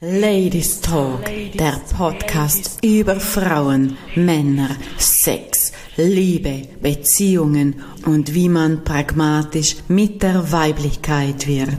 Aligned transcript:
Ladies 0.00 0.80
Talk, 0.80 1.24
der 1.54 1.80
Podcast 1.96 2.78
über 2.84 3.20
Frauen, 3.20 3.96
Männer, 4.16 4.70
Sex, 4.98 5.72
Liebe, 5.96 6.62
Beziehungen 6.82 7.80
und 8.04 8.34
wie 8.34 8.48
man 8.48 8.82
pragmatisch 8.82 9.76
mit 9.86 10.20
der 10.24 10.50
Weiblichkeit 10.50 11.46
wird. 11.46 11.78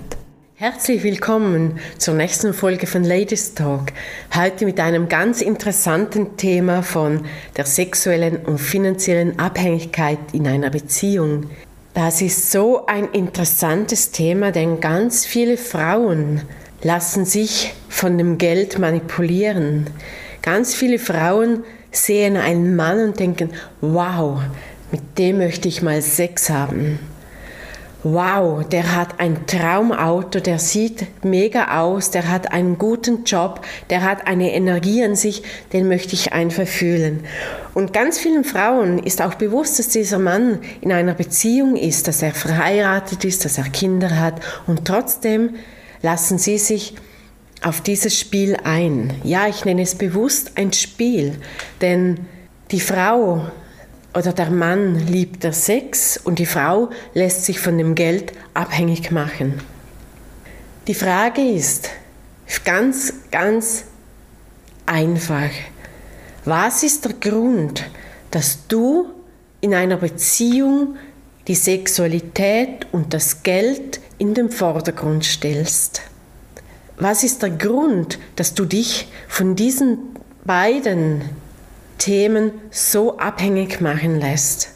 Herzlich 0.55 1.03
willkommen 1.03 1.77
zur 1.97 2.13
nächsten 2.13 2.53
Folge 2.53 2.87
von 2.87 3.03
Ladies 3.03 3.53
Talk. 3.53 3.91
Heute 4.33 4.63
mit 4.63 4.79
einem 4.79 5.09
ganz 5.09 5.41
interessanten 5.41 6.37
Thema 6.37 6.83
von 6.83 7.25
der 7.57 7.65
sexuellen 7.65 8.37
und 8.45 8.59
finanziellen 8.59 9.37
Abhängigkeit 9.39 10.19
in 10.31 10.47
einer 10.47 10.69
Beziehung. 10.69 11.49
Das 11.93 12.21
ist 12.21 12.49
so 12.49 12.85
ein 12.85 13.09
interessantes 13.11 14.11
Thema, 14.11 14.51
denn 14.51 14.79
ganz 14.79 15.25
viele 15.25 15.57
Frauen 15.57 16.43
lassen 16.81 17.25
sich 17.25 17.73
von 17.89 18.17
dem 18.17 18.37
Geld 18.37 18.79
manipulieren. 18.79 19.87
Ganz 20.41 20.75
viele 20.75 20.99
Frauen 20.99 21.63
sehen 21.91 22.37
einen 22.37 22.75
Mann 22.75 22.99
und 22.99 23.19
denken, 23.19 23.49
wow, 23.81 24.41
mit 24.91 25.17
dem 25.17 25.37
möchte 25.39 25.67
ich 25.67 25.81
mal 25.81 26.01
Sex 26.01 26.49
haben. 26.49 26.99
Wow, 28.07 28.63
der 28.63 28.95
hat 28.95 29.19
ein 29.19 29.47
Traumauto, 29.47 30.39
der 30.39 30.59
sieht 30.59 31.07
mega 31.23 31.79
aus, 31.81 32.11
der 32.11 32.29
hat 32.29 32.51
einen 32.51 32.77
guten 32.77 33.23
Job, 33.23 33.61
der 33.89 34.03
hat 34.03 34.27
eine 34.27 34.53
Energie 34.53 35.03
an 35.03 35.15
sich, 35.15 35.41
den 35.73 35.87
möchte 35.87 36.13
ich 36.13 36.31
einfach 36.31 36.67
fühlen. 36.67 37.21
Und 37.73 37.93
ganz 37.93 38.19
vielen 38.19 38.43
Frauen 38.43 38.99
ist 38.99 39.23
auch 39.23 39.33
bewusst, 39.33 39.79
dass 39.79 39.87
dieser 39.87 40.19
Mann 40.19 40.59
in 40.81 40.91
einer 40.91 41.15
Beziehung 41.15 41.75
ist, 41.75 42.07
dass 42.07 42.21
er 42.21 42.31
verheiratet 42.31 43.25
ist, 43.25 43.43
dass 43.43 43.57
er 43.57 43.63
Kinder 43.63 44.19
hat 44.19 44.39
und 44.67 44.85
trotzdem 44.85 45.55
lassen 46.05 46.37
Sie 46.37 46.59
sich 46.59 46.93
auf 47.63 47.81
dieses 47.81 48.17
Spiel 48.17 48.55
ein. 48.63 49.11
Ja, 49.23 49.47
ich 49.47 49.65
nenne 49.65 49.81
es 49.81 49.95
bewusst 49.95 50.51
ein 50.53 50.71
Spiel, 50.71 51.39
denn 51.81 52.27
die 52.69 52.79
Frau 52.79 53.49
oder 54.13 54.31
der 54.31 54.51
Mann 54.51 55.07
liebt 55.07 55.43
der 55.43 55.51
Sex 55.51 56.17
und 56.23 56.37
die 56.37 56.45
Frau 56.45 56.91
lässt 57.15 57.45
sich 57.45 57.59
von 57.59 57.79
dem 57.79 57.95
Geld 57.95 58.33
abhängig 58.53 59.09
machen. 59.09 59.59
Die 60.85 60.93
Frage 60.93 61.41
ist 61.41 61.89
ganz, 62.63 63.11
ganz 63.31 63.85
einfach. 64.85 65.49
Was 66.45 66.83
ist 66.83 67.03
der 67.05 67.13
Grund, 67.13 67.83
dass 68.29 68.67
du 68.67 69.09
in 69.59 69.73
einer 69.73 69.97
Beziehung 69.97 70.97
die 71.47 71.55
Sexualität 71.55 72.87
und 72.91 73.13
das 73.13 73.43
Geld 73.43 73.99
in 74.17 74.33
den 74.33 74.49
Vordergrund 74.49 75.25
stellst. 75.25 76.01
Was 76.97 77.23
ist 77.23 77.43
der 77.43 77.51
Grund, 77.51 78.19
dass 78.35 78.53
du 78.53 78.65
dich 78.65 79.09
von 79.27 79.55
diesen 79.55 79.97
beiden 80.45 81.21
Themen 81.97 82.51
so 82.71 83.17
abhängig 83.17 83.81
machen 83.81 84.19
lässt? 84.19 84.69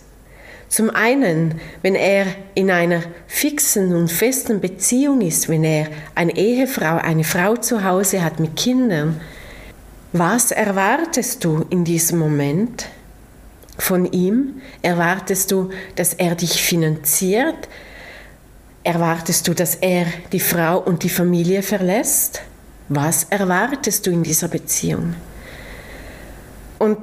Zum 0.68 0.92
einen, 0.92 1.60
wenn 1.82 1.96
er 1.96 2.28
in 2.54 2.70
einer 2.70 3.02
fixen 3.26 3.96
und 3.96 4.12
festen 4.12 4.62
Beziehung 4.62 5.22
ist, 5.22 5.50
wenn 5.50 5.64
er 5.64 5.88
eine 6.14 6.36
Ehefrau, 6.36 6.98
eine 6.98 7.24
Frau 7.24 7.56
zu 7.56 7.84
Hause 7.84 8.24
hat 8.24 8.40
mit 8.40 8.56
Kindern, 8.56 9.20
was 10.14 10.52
erwartest 10.52 11.44
du 11.44 11.66
in 11.70 11.86
diesem 11.86 12.20
Moment 12.20 12.86
von 13.80 14.12
ihm? 14.12 14.62
Erwartest 14.82 15.52
du, 15.52 15.70
dass 15.96 16.14
er 16.14 16.36
dich 16.36 16.62
finanziert, 16.62 17.68
Erwartest 18.84 19.48
du, 19.48 19.54
dass 19.54 19.76
er 19.76 20.06
die 20.32 20.40
Frau 20.40 20.80
und 20.80 21.04
die 21.04 21.10
Familie 21.10 21.64
verlässt? 21.64 22.42
Was 22.88 23.26
erwartest 23.26 24.08
du 24.08 24.12
in 24.12 24.24
dieser 24.24 24.48
Beziehung? 24.48 25.16
Und 26.80 26.98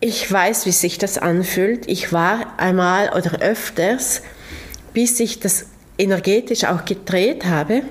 ich 0.00 0.30
weiß, 0.32 0.66
wie 0.66 0.72
sich 0.72 0.98
das 0.98 1.18
anfühlt. 1.18 1.86
Ich 1.88 2.12
war 2.12 2.58
einmal 2.58 3.10
oder 3.10 3.40
öfters, 3.40 4.22
bis 4.94 5.20
ich 5.20 5.40
das 5.40 5.66
energetisch 5.98 6.64
auch 6.64 6.84
gedreht 6.84 7.44
habe, 7.44 7.82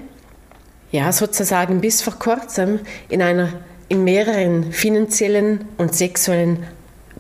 ja, 0.92 1.12
sozusagen 1.14 1.80
bis 1.80 2.02
vor 2.02 2.20
kurzem 2.20 2.80
in 3.08 3.22
einer 3.22 3.54
in 3.88 4.04
mehreren 4.04 4.74
finanziellen 4.74 5.66
und 5.78 5.96
sexuellen 5.96 6.66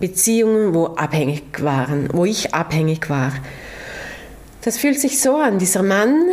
Beziehungen, 0.01 0.73
wo 0.73 0.88
abhängig 0.88 1.63
waren, 1.63 2.09
wo 2.12 2.25
ich 2.25 2.53
abhängig 2.53 3.09
war. 3.09 3.31
Das 4.63 4.78
fühlt 4.78 5.00
sich 5.00 5.22
so 5.22 5.38
an. 5.38 5.57
Dieser 5.59 5.84
Mann 5.84 6.25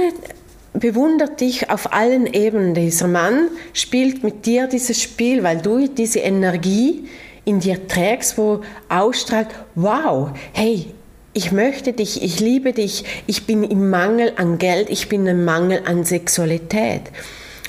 bewundert 0.73 1.41
dich 1.41 1.71
auf 1.71 1.93
allen 1.93 2.27
Ebenen. 2.27 2.75
Dieser 2.75 3.07
Mann 3.09 3.49
spielt 3.73 4.25
mit 4.25 4.45
dir 4.47 4.67
dieses 4.67 5.01
Spiel, 5.01 5.43
weil 5.43 5.59
du 5.59 5.87
diese 5.87 6.19
Energie 6.19 7.09
in 7.45 7.61
dir 7.61 7.87
trägst, 7.87 8.37
wo 8.37 8.63
ausstrahlt, 8.89 9.49
wow, 9.75 10.31
hey, 10.53 10.87
ich 11.33 11.53
möchte 11.53 11.93
dich, 11.93 12.23
ich 12.23 12.41
liebe 12.41 12.73
dich, 12.73 13.05
ich 13.27 13.47
bin 13.47 13.63
im 13.63 13.91
Mangel 13.91 14.33
an 14.37 14.59
Geld, 14.59 14.91
ich 14.91 15.09
bin 15.09 15.27
im 15.27 15.45
Mangel 15.45 15.83
an 15.87 16.05
Sexualität. 16.05 17.03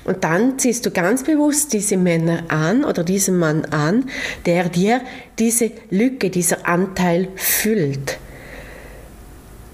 Und 0.05 0.23
dann 0.23 0.57
ziehst 0.57 0.85
du 0.85 0.91
ganz 0.91 1.23
bewusst 1.23 1.73
diese 1.73 1.97
Männer 1.97 2.43
an 2.47 2.83
oder 2.83 3.03
diesen 3.03 3.37
Mann 3.37 3.65
an, 3.65 4.05
der 4.45 4.69
dir 4.69 5.01
diese 5.37 5.71
Lücke, 5.89 6.29
dieser 6.29 6.67
Anteil 6.67 7.27
füllt. 7.35 8.17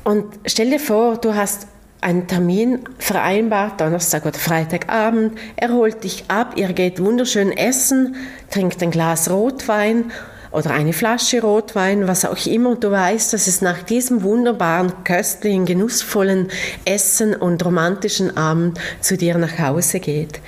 Und 0.04 0.26
stell 0.46 0.70
dir 0.70 0.80
vor, 0.80 1.18
du 1.18 1.36
hast 1.36 1.68
einen 2.02 2.28
Termin 2.28 2.82
vereinbart, 3.00 3.82
Donnerstag 3.82 4.26
oder 4.26 4.38
Freitagabend, 4.38 5.38
er 5.56 5.70
holt 5.74 6.04
dich 6.04 6.26
ab, 6.28 6.54
ihr 6.56 6.72
geht 6.74 7.02
wunderschön 7.02 7.52
essen, 7.52 8.16
trinkt 8.52 8.84
ein 8.84 8.92
Glas 8.92 9.32
Rotwein 9.32 10.12
oder 10.56 10.72
eine 10.72 10.94
Flasche 10.94 11.42
Rotwein, 11.42 12.08
was 12.08 12.26
auch 12.26 12.46
immer, 12.46 12.72
und 12.72 12.84
du 12.84 12.90
weißt, 12.90 13.34
dass 13.34 13.48
es 13.48 13.62
nach 13.62 13.84
diesem 13.84 14.24
wunderbaren, 14.24 14.92
köstlichen, 15.04 15.66
genussvollen 15.66 16.50
Essen 16.86 17.36
und 17.36 17.64
romantischen 17.66 18.38
Abend 18.38 18.80
zu 19.02 19.18
dir 19.18 19.38
nach 19.38 19.60
Hause 19.60 20.00
geht. 20.00 20.40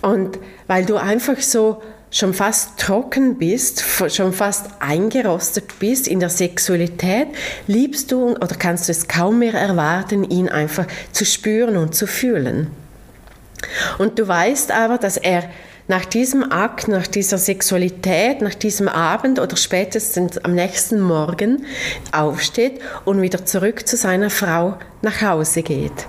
Und 0.00 0.38
weil 0.66 0.84
du 0.84 0.96
einfach 0.96 1.40
so 1.40 1.82
schon 2.10 2.32
fast 2.32 2.78
trocken 2.78 3.36
bist, 3.36 3.84
schon 4.08 4.32
fast 4.32 4.66
eingerostet 4.80 5.78
bist 5.78 6.08
in 6.08 6.20
der 6.20 6.30
Sexualität, 6.30 7.28
liebst 7.66 8.10
du 8.12 8.30
oder 8.30 8.54
kannst 8.58 8.88
du 8.88 8.92
es 8.92 9.08
kaum 9.08 9.40
mehr 9.40 9.54
erwarten, 9.54 10.24
ihn 10.24 10.48
einfach 10.48 10.86
zu 11.12 11.26
spüren 11.26 11.76
und 11.76 11.94
zu 11.94 12.06
fühlen. 12.06 12.70
Und 13.98 14.18
du 14.18 14.26
weißt 14.26 14.70
aber, 14.72 14.98
dass 14.98 15.16
er 15.16 15.50
nach 15.88 16.04
diesem 16.04 16.52
Akt, 16.52 16.86
nach 16.86 17.06
dieser 17.06 17.38
Sexualität, 17.38 18.42
nach 18.42 18.54
diesem 18.54 18.88
Abend 18.88 19.38
oder 19.40 19.56
spätestens 19.56 20.36
am 20.38 20.54
nächsten 20.54 21.00
Morgen 21.00 21.64
aufsteht 22.12 22.80
und 23.06 23.22
wieder 23.22 23.46
zurück 23.46 23.88
zu 23.88 23.96
seiner 23.96 24.28
Frau 24.28 24.76
nach 25.00 25.22
Hause 25.22 25.62
geht. 25.62 26.06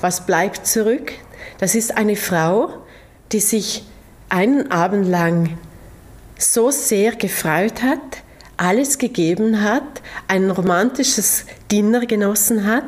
Was 0.00 0.24
bleibt 0.24 0.66
zurück? 0.66 1.12
Das 1.58 1.74
ist 1.74 1.96
eine 1.96 2.14
Frau, 2.14 2.70
die 3.32 3.40
sich 3.40 3.84
einen 4.28 4.70
Abend 4.70 5.08
lang 5.08 5.58
so 6.38 6.70
sehr 6.70 7.16
gefreut 7.16 7.82
hat, 7.82 8.22
alles 8.56 8.98
gegeben 8.98 9.62
hat, 9.62 10.00
ein 10.28 10.50
romantisches 10.50 11.44
Dinner 11.72 12.06
genossen 12.06 12.66
hat, 12.66 12.84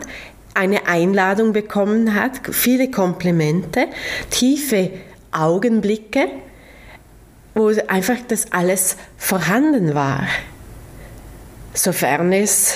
eine 0.55 0.87
Einladung 0.87 1.53
bekommen 1.53 2.15
hat, 2.15 2.41
viele 2.53 2.91
Komplimente, 2.91 3.87
tiefe 4.31 4.91
Augenblicke, 5.33 6.29
wo 7.55 7.73
einfach 7.89 8.17
das 8.29 8.53
alles 8.53 8.97
vorhanden 9.17 9.95
war. 9.95 10.27
Sofern 11.75 12.33
es 12.33 12.75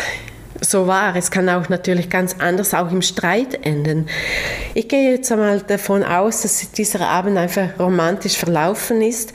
so 0.60 0.86
war. 0.86 1.16
Es 1.16 1.30
kann 1.30 1.48
auch 1.48 1.68
natürlich 1.68 2.10
ganz 2.10 2.36
anders 2.38 2.74
auch 2.74 2.90
im 2.90 3.02
Streit 3.02 3.64
enden. 3.66 4.06
Ich 4.74 4.88
gehe 4.88 5.12
jetzt 5.12 5.30
einmal 5.32 5.60
davon 5.60 6.02
aus, 6.02 6.42
dass 6.42 6.70
dieser 6.72 7.08
Abend 7.08 7.36
einfach 7.36 7.78
romantisch 7.78 8.36
verlaufen 8.36 9.02
ist 9.02 9.32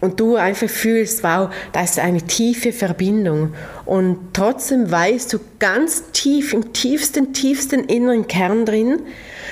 und 0.00 0.20
du 0.20 0.36
einfach 0.36 0.68
fühlst, 0.68 1.22
wow, 1.22 1.50
da 1.72 1.82
ist 1.82 1.98
eine 1.98 2.22
tiefe 2.22 2.72
Verbindung. 2.72 3.54
Und 3.84 4.34
trotzdem 4.34 4.90
weißt 4.90 5.32
du 5.32 5.38
ganz 5.58 6.10
tief, 6.12 6.52
im 6.52 6.72
tiefsten, 6.72 7.32
tiefsten 7.32 7.84
inneren 7.84 8.26
Kern 8.26 8.66
drin, 8.66 9.00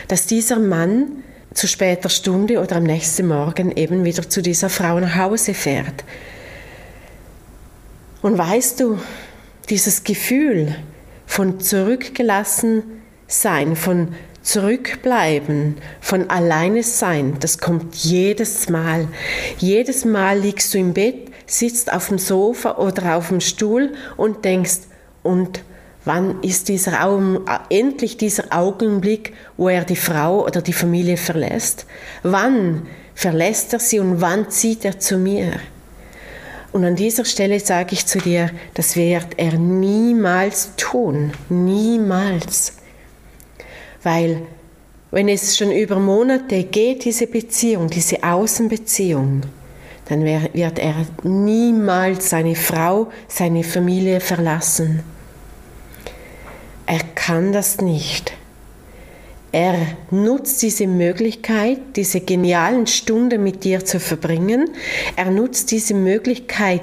dass 0.08 0.26
dieser 0.26 0.58
Mann 0.58 1.22
zu 1.54 1.68
später 1.68 2.08
Stunde 2.08 2.60
oder 2.60 2.76
am 2.76 2.84
nächsten 2.84 3.28
Morgen 3.28 3.72
eben 3.76 4.04
wieder 4.04 4.28
zu 4.28 4.42
dieser 4.42 4.70
Frau 4.70 4.98
nach 5.00 5.16
Hause 5.16 5.54
fährt. 5.54 6.04
Und 8.22 8.38
weißt 8.38 8.80
du, 8.80 8.98
dieses 9.68 10.04
Gefühl, 10.04 10.76
von 11.26 11.60
zurückgelassen 11.60 12.82
sein, 13.26 13.74
von 13.74 14.14
zurückbleiben, 14.42 15.76
von 16.00 16.28
alleine 16.30 16.82
sein, 16.82 17.36
das 17.40 17.58
kommt 17.58 17.94
jedes 17.96 18.68
Mal. 18.68 19.08
Jedes 19.58 20.04
Mal 20.04 20.38
liegst 20.38 20.74
du 20.74 20.78
im 20.78 20.92
Bett, 20.92 21.30
sitzt 21.46 21.92
auf 21.92 22.08
dem 22.08 22.18
Sofa 22.18 22.76
oder 22.76 23.16
auf 23.16 23.28
dem 23.28 23.40
Stuhl 23.40 23.92
und 24.16 24.44
denkst, 24.44 24.80
und 25.22 25.62
wann 26.04 26.42
ist 26.42 26.68
dieser 26.68 27.04
Augen, 27.04 27.40
endlich 27.68 28.16
dieser 28.16 28.44
Augenblick, 28.50 29.32
wo 29.56 29.68
er 29.68 29.84
die 29.84 29.96
Frau 29.96 30.44
oder 30.44 30.62
die 30.62 30.72
Familie 30.72 31.16
verlässt? 31.16 31.86
Wann 32.22 32.86
verlässt 33.14 33.72
er 33.72 33.78
sie 33.78 34.00
und 34.00 34.20
wann 34.20 34.50
zieht 34.50 34.84
er 34.84 34.98
zu 34.98 35.16
mir? 35.16 35.52
Und 36.72 36.84
an 36.84 36.96
dieser 36.96 37.24
Stelle 37.24 37.60
sage 37.60 37.92
ich 37.92 38.06
zu 38.06 38.18
dir, 38.18 38.50
das 38.74 38.96
wird 38.96 39.28
er 39.36 39.58
niemals 39.58 40.70
tun, 40.76 41.32
niemals. 41.50 42.72
Weil 44.02 44.42
wenn 45.10 45.28
es 45.28 45.58
schon 45.58 45.70
über 45.70 45.96
Monate 45.96 46.64
geht, 46.64 47.04
diese 47.04 47.26
Beziehung, 47.26 47.88
diese 47.88 48.24
Außenbeziehung, 48.24 49.42
dann 50.08 50.24
wird 50.24 50.78
er 50.78 50.94
niemals 51.22 52.30
seine 52.30 52.54
Frau, 52.54 53.12
seine 53.28 53.62
Familie 53.62 54.20
verlassen. 54.20 55.02
Er 56.86 57.00
kann 57.14 57.52
das 57.52 57.80
nicht. 57.80 58.32
Er 59.52 59.76
nutzt 60.10 60.62
diese 60.62 60.86
Möglichkeit, 60.86 61.78
diese 61.96 62.20
genialen 62.20 62.86
Stunden 62.86 63.42
mit 63.42 63.64
dir 63.64 63.84
zu 63.84 64.00
verbringen. 64.00 64.70
Er 65.14 65.30
nutzt 65.30 65.70
diese 65.70 65.92
Möglichkeit, 65.92 66.80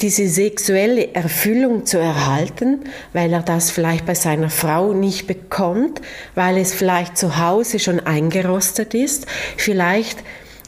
diese 0.00 0.26
sexuelle 0.28 1.14
Erfüllung 1.14 1.86
zu 1.86 1.98
erhalten, 1.98 2.80
weil 3.12 3.32
er 3.32 3.42
das 3.42 3.70
vielleicht 3.70 4.06
bei 4.06 4.14
seiner 4.14 4.50
Frau 4.50 4.92
nicht 4.92 5.26
bekommt, 5.26 6.00
weil 6.34 6.56
es 6.56 6.72
vielleicht 6.72 7.18
zu 7.18 7.38
Hause 7.38 7.78
schon 7.78 8.00
eingerostet 8.00 8.94
ist, 8.94 9.26
vielleicht 9.56 10.18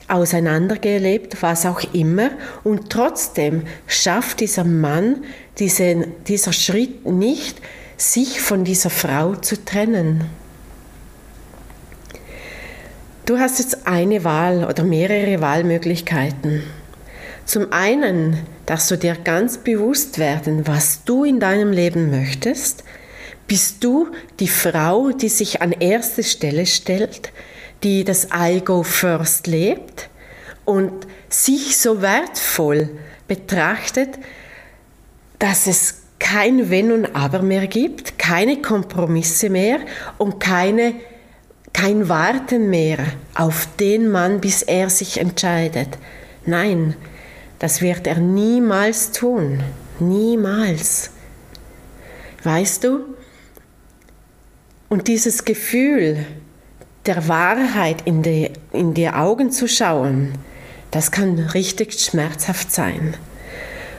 auseinandergelebt, 0.08 1.42
was 1.42 1.66
auch 1.66 1.82
immer. 1.92 2.30
Und 2.62 2.90
trotzdem 2.90 3.62
schafft 3.86 4.40
dieser 4.40 4.64
Mann 4.64 5.24
diesen, 5.58 6.12
dieser 6.26 6.52
Schritt 6.52 7.06
nicht, 7.06 7.60
sich 7.96 8.40
von 8.40 8.64
dieser 8.64 8.90
Frau 8.90 9.34
zu 9.36 9.64
trennen. 9.64 10.24
Du 13.24 13.38
hast 13.38 13.58
jetzt 13.58 13.86
eine 13.86 14.22
Wahl 14.22 14.64
oder 14.64 14.84
mehrere 14.84 15.40
Wahlmöglichkeiten. 15.40 16.62
Zum 17.44 17.72
einen 17.72 18.38
darfst 18.66 18.90
du 18.90 18.96
dir 18.96 19.16
ganz 19.16 19.58
bewusst 19.58 20.18
werden, 20.18 20.66
was 20.66 21.04
du 21.04 21.24
in 21.24 21.40
deinem 21.40 21.72
Leben 21.72 22.10
möchtest. 22.10 22.84
Bist 23.46 23.82
du 23.82 24.08
die 24.40 24.48
Frau, 24.48 25.10
die 25.10 25.28
sich 25.28 25.62
an 25.62 25.72
erste 25.72 26.22
Stelle 26.22 26.66
stellt, 26.66 27.32
die 27.82 28.04
das 28.04 28.28
I 28.36 28.60
go 28.64 28.82
first 28.82 29.46
lebt 29.46 30.08
und 30.64 30.92
sich 31.28 31.78
so 31.78 32.02
wertvoll 32.02 32.90
betrachtet, 33.28 34.18
dass 35.38 35.66
es 35.66 36.05
kein 36.18 36.70
Wenn 36.70 36.92
und 36.92 37.14
Aber 37.14 37.42
mehr 37.42 37.66
gibt, 37.66 38.18
keine 38.18 38.60
Kompromisse 38.62 39.50
mehr 39.50 39.78
und 40.18 40.40
keine, 40.40 40.94
kein 41.72 42.08
Warten 42.08 42.70
mehr 42.70 42.98
auf 43.34 43.68
den 43.78 44.10
Mann, 44.10 44.40
bis 44.40 44.62
er 44.62 44.90
sich 44.90 45.18
entscheidet. 45.18 45.98
Nein, 46.44 46.94
das 47.58 47.80
wird 47.80 48.06
er 48.06 48.18
niemals 48.18 49.12
tun. 49.12 49.60
Niemals. 49.98 51.10
Weißt 52.44 52.84
du? 52.84 53.00
Und 54.88 55.08
dieses 55.08 55.44
Gefühl 55.44 56.24
der 57.06 57.28
Wahrheit 57.28 58.02
in 58.04 58.22
die, 58.22 58.50
in 58.72 58.94
die 58.94 59.08
Augen 59.08 59.50
zu 59.50 59.68
schauen, 59.68 60.32
das 60.90 61.10
kann 61.10 61.38
richtig 61.38 61.98
schmerzhaft 61.98 62.72
sein. 62.72 63.14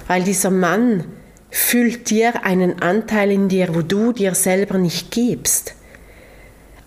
Weil 0.08 0.24
dieser 0.24 0.52
Mann 0.52 1.04
füllt 1.50 2.10
dir 2.10 2.44
einen 2.44 2.82
Anteil 2.82 3.32
in 3.32 3.50
dir, 3.50 3.74
wo 3.74 3.82
du 3.82 4.12
dir 4.12 4.36
selber 4.36 4.78
nicht 4.78 5.12
gibst. 5.12 5.76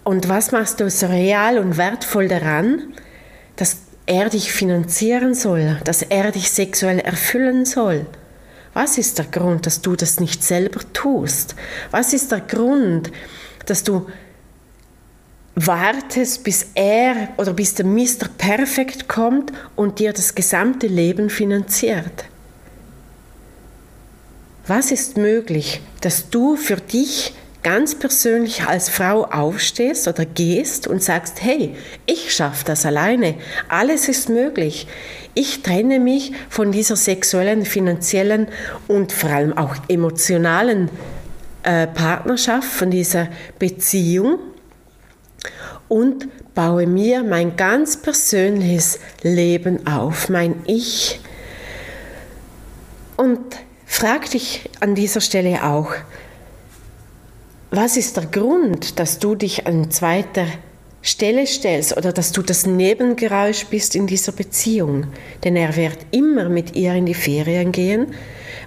Und 0.04 0.28
was 0.28 0.52
machst 0.52 0.80
du 0.80 0.90
so 0.90 1.06
real 1.06 1.58
und 1.58 1.76
wertvoll 1.76 2.28
daran, 2.28 2.94
dass 3.56 3.78
er 4.06 4.28
dich 4.28 4.52
finanzieren 4.52 5.34
soll, 5.34 5.78
dass 5.84 6.02
er 6.02 6.32
dich 6.32 6.50
sexuell 6.50 6.98
erfüllen 6.98 7.64
soll? 7.64 8.06
Was 8.72 8.98
ist 8.98 9.18
der 9.18 9.26
Grund, 9.26 9.66
dass 9.66 9.82
du 9.82 9.96
das 9.96 10.20
nicht 10.20 10.42
selber 10.42 10.80
tust? 10.92 11.56
Was 11.90 12.12
ist 12.12 12.30
der 12.30 12.40
Grund, 12.40 13.10
dass 13.66 13.82
du 13.82 14.06
wartest, 15.54 16.44
bis 16.44 16.68
er 16.74 17.30
oder 17.36 17.52
bis 17.52 17.74
der 17.74 17.84
Mister 17.84 18.28
perfekt 18.28 19.08
kommt 19.08 19.52
und 19.76 19.98
dir 19.98 20.12
das 20.12 20.34
gesamte 20.34 20.86
Leben 20.86 21.30
finanziert? 21.30 22.24
Was 24.70 24.92
ist 24.92 25.16
möglich, 25.16 25.80
dass 26.00 26.30
du 26.30 26.54
für 26.54 26.76
dich 26.76 27.34
ganz 27.64 27.96
persönlich 27.96 28.68
als 28.68 28.88
Frau 28.88 29.24
aufstehst 29.24 30.06
oder 30.06 30.24
gehst 30.24 30.86
und 30.86 31.02
sagst, 31.02 31.42
hey, 31.42 31.74
ich 32.06 32.32
schaffe 32.32 32.66
das 32.66 32.86
alleine, 32.86 33.34
alles 33.68 34.08
ist 34.08 34.28
möglich. 34.28 34.86
Ich 35.34 35.64
trenne 35.64 35.98
mich 35.98 36.34
von 36.48 36.70
dieser 36.70 36.94
sexuellen, 36.94 37.64
finanziellen 37.64 38.46
und 38.86 39.10
vor 39.10 39.30
allem 39.30 39.58
auch 39.58 39.74
emotionalen 39.88 40.88
äh, 41.64 41.88
Partnerschaft, 41.88 42.68
von 42.70 42.92
dieser 42.92 43.26
Beziehung 43.58 44.38
und 45.88 46.28
baue 46.54 46.86
mir 46.86 47.24
mein 47.24 47.56
ganz 47.56 47.96
persönliches 47.96 49.00
Leben 49.24 49.84
auf, 49.88 50.28
mein 50.28 50.62
Ich. 50.68 51.18
Und 53.16 53.56
Frag 53.92 54.30
dich 54.30 54.70
an 54.78 54.94
dieser 54.94 55.20
Stelle 55.20 55.64
auch, 55.64 55.90
was 57.72 57.96
ist 57.96 58.16
der 58.16 58.26
Grund, 58.26 59.00
dass 59.00 59.18
du 59.18 59.34
dich 59.34 59.66
an 59.66 59.90
zweiter 59.90 60.46
Stelle 61.02 61.44
stellst 61.44 61.96
oder 61.96 62.12
dass 62.12 62.30
du 62.30 62.40
das 62.40 62.66
Nebengeräusch 62.66 63.66
bist 63.66 63.96
in 63.96 64.06
dieser 64.06 64.30
Beziehung? 64.30 65.08
Denn 65.42 65.56
er 65.56 65.74
wird 65.76 65.98
immer 66.12 66.48
mit 66.48 66.76
ihr 66.76 66.94
in 66.94 67.04
die 67.04 67.14
Ferien 67.14 67.72
gehen. 67.72 68.14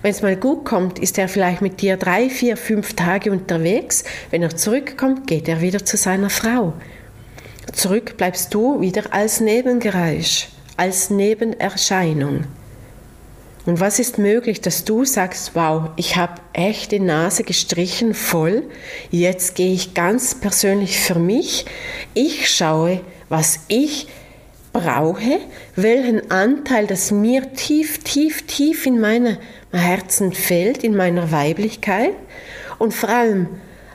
Wenn 0.01 0.11
es 0.11 0.21
mal 0.21 0.35
gut 0.35 0.65
kommt, 0.65 0.99
ist 0.99 1.17
er 1.17 1.29
vielleicht 1.29 1.61
mit 1.61 1.81
dir 1.81 1.95
drei, 1.95 2.29
vier, 2.29 2.57
fünf 2.57 2.93
Tage 2.93 3.31
unterwegs. 3.31 4.03
Wenn 4.29 4.43
er 4.43 4.55
zurückkommt, 4.55 5.25
geht 5.25 5.47
er 5.47 5.61
wieder 5.61 5.83
zu 5.83 5.95
seiner 5.95 6.29
Frau. 6.29 6.73
Zurück 7.71 8.17
bleibst 8.17 8.53
du 8.53 8.81
wieder 8.81 9.13
als 9.13 9.39
Nebengeräusch, 9.39 10.49
als 10.75 11.09
Nebenerscheinung. 11.09 12.43
Und 13.65 13.79
was 13.79 13.99
ist 13.99 14.17
möglich, 14.17 14.59
dass 14.59 14.83
du 14.83 15.05
sagst, 15.05 15.51
wow, 15.55 15.89
ich 15.95 16.17
habe 16.17 16.41
echt 16.51 16.91
die 16.91 16.99
Nase 16.99 17.43
gestrichen 17.43 18.13
voll, 18.13 18.63
jetzt 19.09 19.55
gehe 19.55 19.73
ich 19.73 19.93
ganz 19.93 20.35
persönlich 20.35 20.99
für 20.99 21.17
mich, 21.17 21.65
ich 22.13 22.49
schaue, 22.49 22.99
was 23.29 23.61
ich 23.69 24.07
brauche, 24.73 25.39
welchen 25.75 26.29
Anteil 26.29 26.87
das 26.87 27.11
mir 27.11 27.53
tief, 27.53 27.99
tief, 27.99 28.45
tief 28.47 28.85
in 28.85 28.99
meinem 28.99 29.37
Herzen 29.71 30.33
fällt, 30.33 30.83
in 30.83 30.95
meiner 30.97 31.31
Weiblichkeit. 31.31 32.15
Und 32.79 32.93
vor 32.93 33.09
allem 33.09 33.47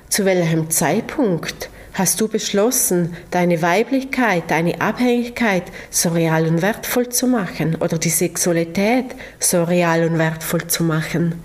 zu 0.08 0.24
welchem 0.24 0.70
Zeitpunkt 0.70 1.68
hast 1.98 2.20
du 2.20 2.28
beschlossen, 2.28 3.16
deine 3.32 3.60
Weiblichkeit, 3.60 4.44
deine 4.50 4.80
Abhängigkeit 4.80 5.64
so 5.90 6.10
real 6.10 6.46
und 6.46 6.62
wertvoll 6.62 7.08
zu 7.08 7.26
machen 7.26 7.74
oder 7.74 7.98
die 7.98 8.08
Sexualität 8.08 9.06
so 9.40 9.64
real 9.64 10.08
und 10.08 10.18
wertvoll 10.18 10.66
zu 10.68 10.84
machen? 10.84 11.42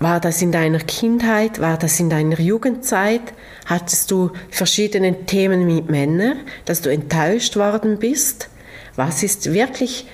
War 0.00 0.20
das 0.20 0.42
in 0.42 0.52
deiner 0.52 0.78
Kindheit? 0.78 1.60
War 1.60 1.78
das 1.78 2.00
in 2.00 2.10
deiner 2.10 2.40
Jugendzeit? 2.40 3.22
Hattest 3.66 4.10
du 4.10 4.30
verschiedene 4.50 5.24
Themen 5.26 5.66
mit 5.66 5.90
Männern, 5.90 6.38
dass 6.64 6.82
du 6.82 6.90
enttäuscht 6.90 7.56
worden 7.56 7.98
bist? 7.98 8.48
Was 8.94 9.22
ist 9.22 9.52
wirklich 9.52 10.06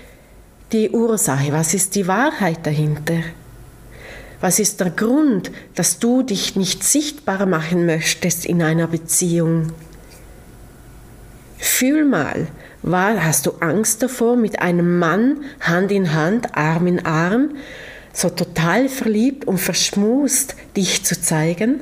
die 0.72 0.90
Ursache? 0.90 1.52
Was 1.52 1.74
ist 1.74 1.94
die 1.94 2.06
Wahrheit 2.06 2.64
dahinter? 2.64 3.22
Was 4.42 4.58
ist 4.58 4.80
der 4.80 4.90
Grund, 4.90 5.52
dass 5.76 6.00
du 6.00 6.24
dich 6.24 6.56
nicht 6.56 6.82
sichtbar 6.82 7.46
machen 7.46 7.86
möchtest 7.86 8.44
in 8.44 8.60
einer 8.60 8.88
Beziehung? 8.88 9.68
Fühl 11.58 12.04
mal, 12.04 12.48
war, 12.82 13.24
hast 13.24 13.46
du 13.46 13.52
Angst 13.60 14.02
davor, 14.02 14.34
mit 14.34 14.60
einem 14.60 14.98
Mann 14.98 15.44
Hand 15.60 15.92
in 15.92 16.12
Hand, 16.12 16.56
Arm 16.56 16.88
in 16.88 17.06
Arm, 17.06 17.50
so 18.12 18.30
total 18.30 18.88
verliebt 18.88 19.44
und 19.44 19.58
verschmust 19.58 20.56
dich 20.76 21.04
zu 21.04 21.20
zeigen? 21.20 21.80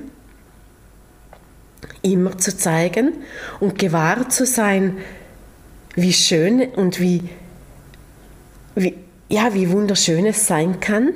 Immer 2.02 2.36
zu 2.36 2.54
zeigen 2.54 3.14
und 3.58 3.78
gewahr 3.78 4.28
zu 4.28 4.44
sein, 4.44 4.98
wie 5.94 6.12
schön 6.12 6.60
und 6.60 7.00
wie, 7.00 7.22
wie, 8.74 8.98
ja, 9.30 9.54
wie 9.54 9.70
wunderschön 9.70 10.26
es 10.26 10.46
sein 10.46 10.78
kann? 10.80 11.14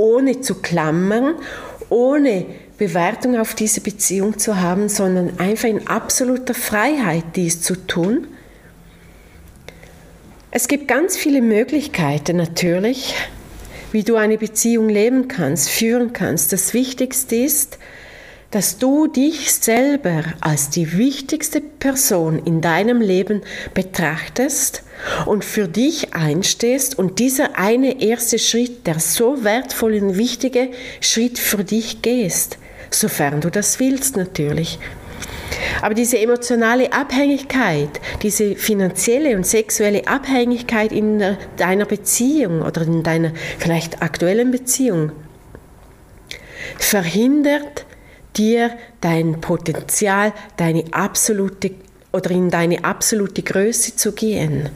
Ohne 0.00 0.40
zu 0.40 0.56
klammern, 0.56 1.34
ohne 1.90 2.46
Bewertung 2.78 3.38
auf 3.38 3.54
diese 3.54 3.82
Beziehung 3.82 4.38
zu 4.38 4.58
haben, 4.58 4.88
sondern 4.88 5.38
einfach 5.38 5.68
in 5.68 5.86
absoluter 5.86 6.54
Freiheit 6.54 7.24
dies 7.36 7.60
zu 7.60 7.74
tun. 7.86 8.26
Es 10.50 10.66
gibt 10.66 10.88
ganz 10.88 11.16
viele 11.16 11.42
Möglichkeiten 11.42 12.38
natürlich, 12.38 13.14
wie 13.92 14.02
du 14.02 14.16
eine 14.16 14.38
Beziehung 14.38 14.88
leben 14.88 15.28
kannst, 15.28 15.68
führen 15.68 16.12
kannst. 16.12 16.52
Das 16.52 16.72
Wichtigste 16.72 17.36
ist, 17.36 17.78
dass 18.50 18.78
du 18.78 19.06
dich 19.06 19.52
selber 19.52 20.24
als 20.40 20.70
die 20.70 20.96
wichtigste 20.96 21.60
Person 21.60 22.40
in 22.44 22.60
deinem 22.62 23.00
Leben 23.00 23.42
betrachtest 23.74 24.82
und 25.26 25.44
für 25.44 25.68
dich 25.68 26.14
einstehst 26.14 26.98
und 26.98 27.18
dieser 27.18 27.58
eine 27.58 28.00
erste 28.02 28.38
Schritt, 28.38 28.86
der 28.86 29.00
so 29.00 29.44
wertvoll 29.44 29.94
und 29.94 30.16
wichtige 30.16 30.68
Schritt 31.00 31.38
für 31.38 31.64
dich 31.64 32.02
gehst, 32.02 32.58
sofern 32.90 33.40
du 33.40 33.50
das 33.50 33.80
willst 33.80 34.16
natürlich. 34.16 34.78
Aber 35.82 35.94
diese 35.94 36.18
emotionale 36.18 36.92
Abhängigkeit, 36.92 38.00
diese 38.22 38.54
finanzielle 38.54 39.36
und 39.36 39.46
sexuelle 39.46 40.06
Abhängigkeit 40.06 40.92
in 40.92 41.36
deiner 41.56 41.86
Beziehung 41.86 42.62
oder 42.62 42.82
in 42.82 43.02
deiner 43.02 43.32
vielleicht 43.58 44.02
aktuellen 44.02 44.50
Beziehung 44.50 45.12
verhindert 46.78 47.86
dir 48.36 48.70
dein 49.00 49.40
Potenzial, 49.40 50.32
deine 50.56 50.84
absolute 50.92 51.72
oder 52.12 52.30
in 52.30 52.50
deine 52.50 52.84
absolute 52.84 53.42
Größe 53.42 53.96
zu 53.96 54.12
gehen. 54.12 54.68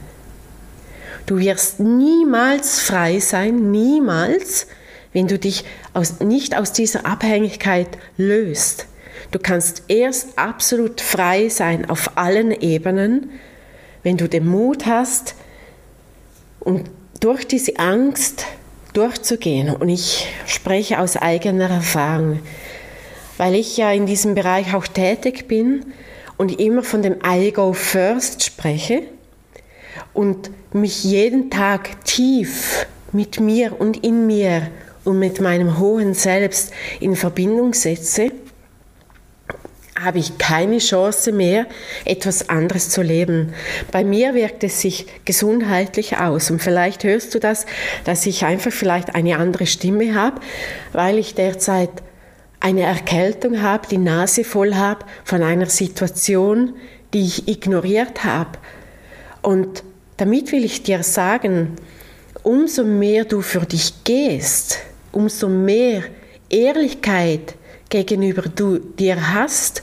Du 1.27 1.39
wirst 1.39 1.81
niemals 1.81 2.81
frei 2.81 3.19
sein, 3.19 3.71
niemals, 3.71 4.67
wenn 5.13 5.27
du 5.27 5.39
dich 5.39 5.65
aus, 5.95 6.21
nicht 6.21 6.57
aus 6.57 6.73
dieser 6.73 7.07
Abhängigkeit 7.07 7.89
löst. 8.19 8.87
Du 9.31 9.39
kannst 9.39 9.85
erst 9.89 10.39
absolut 10.39 11.01
frei 11.01 11.49
sein 11.49 11.89
auf 11.89 12.19
allen 12.19 12.51
Ebenen, 12.51 13.31
wenn 14.03 14.19
du 14.19 14.29
den 14.29 14.47
Mut 14.47 14.85
hast, 14.85 15.35
um 16.61 16.85
durch 17.21 17.47
diese 17.47 17.79
Angst 17.79 18.45
durchzugehen. 18.93 19.75
Und 19.75 19.89
ich 19.89 20.29
spreche 20.47 20.99
aus 20.99 21.17
eigener 21.17 21.71
Erfahrung, 21.71 22.41
weil 23.39 23.55
ich 23.55 23.79
ja 23.79 23.93
in 23.93 24.05
diesem 24.05 24.35
Bereich 24.35 24.75
auch 24.75 24.87
tätig 24.87 25.49
bin 25.49 25.87
und 26.37 26.61
immer 26.61 26.83
von 26.83 27.01
dem 27.01 27.17
I 27.27 27.51
go 27.51 27.73
first 27.73 28.43
spreche 28.45 29.05
und 30.15 30.51
mich 30.73 31.05
jeden 31.05 31.51
Tag 31.51 32.05
tief 32.05 32.87
mit 33.13 33.41
mir 33.41 33.79
und 33.79 34.03
in 34.05 34.27
mir 34.27 34.69
und 35.05 35.19
mit 35.19 35.41
meinem 35.41 35.79
hohen 35.79 36.15
Selbst 36.15 36.73
in 37.01 37.15
Verbindung 37.15 37.75
setze 37.75 38.31
habe 40.05 40.19
ich 40.19 40.39
keine 40.39 40.79
Chance 40.79 41.33
mehr, 41.33 41.67
etwas 42.05 42.49
anderes 42.49 42.91
zu 42.91 43.01
leben. 43.01 43.55
Bei 43.93 44.05
mir 44.05 44.35
wirkt 44.35 44.65
es 44.65 44.81
sich 44.81 45.07
gesundheitlich 45.25 46.19
aus 46.19 46.51
und 46.51 46.61
vielleicht 46.61 47.05
hörst 47.05 47.35
du 47.35 47.39
das, 47.39 47.65
dass 48.05 48.27
ich 48.27 48.45
einfach 48.45 48.73
vielleicht 48.73 49.15
eine 49.15 49.39
andere 49.39 49.67
Stimme 49.67 50.15
habe, 50.15 50.41
weil 50.93 51.19
ich 51.19 51.35
derzeit 51.35 51.91
eine 52.61 52.83
Erkältung 52.83 53.63
habe, 53.63 53.87
die 53.89 53.99
Nase 53.99 54.43
voll 54.43 54.75
habe 54.75 55.05
von 55.25 55.43
einer 55.43 55.67
Situation, 55.67 56.75
die 57.13 57.25
ich 57.25 57.49
ignoriert 57.49 58.25
habe. 58.25 58.59
Und 59.43 59.85
damit 60.17 60.53
will 60.53 60.65
ich 60.65 60.83
dir 60.83 61.03
sagen, 61.03 61.77
umso 62.43 62.85
mehr 62.85 63.25
du 63.25 63.41
für 63.41 63.67
dich 63.67 64.05
gehst, 64.05 64.79
umso 65.13 65.49
mehr 65.49 66.03
Ehrlichkeit 66.49 67.55
gegenüber 67.89 68.43
du 68.43 68.79
dir 68.79 69.35
hast, 69.35 69.83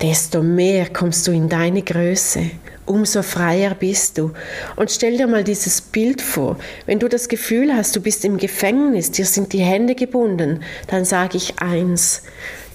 desto 0.00 0.42
mehr 0.42 0.88
kommst 0.88 1.26
du 1.28 1.32
in 1.32 1.48
deine 1.48 1.82
Größe, 1.82 2.50
umso 2.86 3.22
freier 3.22 3.74
bist 3.74 4.18
du. 4.18 4.32
Und 4.76 4.90
stell 4.90 5.16
dir 5.16 5.26
mal 5.26 5.44
dieses 5.44 5.80
Bild 5.80 6.20
vor. 6.20 6.58
Wenn 6.86 6.98
du 6.98 7.08
das 7.08 7.28
Gefühl 7.28 7.74
hast, 7.74 7.94
du 7.96 8.00
bist 8.00 8.24
im 8.24 8.36
Gefängnis, 8.36 9.10
dir 9.10 9.26
sind 9.26 9.52
die 9.52 9.60
Hände 9.60 9.94
gebunden, 9.94 10.60
dann 10.88 11.04
sage 11.04 11.36
ich 11.36 11.58
eins. 11.60 12.22